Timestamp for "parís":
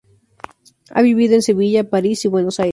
1.87-2.25